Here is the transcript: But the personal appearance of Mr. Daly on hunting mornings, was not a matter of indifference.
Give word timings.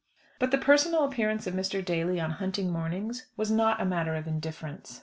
But 0.39 0.49
the 0.49 0.57
personal 0.57 1.03
appearance 1.03 1.45
of 1.45 1.53
Mr. 1.53 1.85
Daly 1.85 2.19
on 2.19 2.31
hunting 2.31 2.71
mornings, 2.71 3.27
was 3.37 3.51
not 3.51 3.79
a 3.79 3.85
matter 3.85 4.15
of 4.15 4.25
indifference. 4.25 4.99